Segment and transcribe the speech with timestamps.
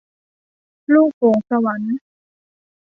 [0.93, 1.95] ลูกโป่งสวรรค์